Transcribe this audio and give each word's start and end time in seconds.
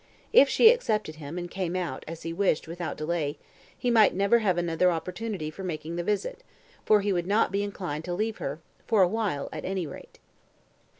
If 0.33 0.49
she 0.49 0.71
accepted 0.71 1.17
him, 1.17 1.37
and 1.37 1.47
came 1.47 1.75
out, 1.75 2.03
as 2.07 2.23
he 2.23 2.33
wished, 2.33 2.67
without 2.67 2.97
delay, 2.97 3.37
he 3.77 3.91
might 3.91 4.15
never 4.15 4.39
have 4.39 4.57
another 4.57 4.89
opportunity 4.91 5.51
for 5.51 5.63
making 5.63 5.95
the 5.95 6.03
visit, 6.03 6.41
for 6.83 7.01
he 7.01 7.13
would 7.13 7.27
not 7.27 7.51
be 7.51 7.61
inclined 7.61 8.05
to 8.05 8.13
leave 8.15 8.37
her, 8.37 8.61
for 8.87 9.03
a 9.03 9.07
while 9.07 9.47
at 9.53 9.63
any 9.63 9.85
rate. 9.85 10.17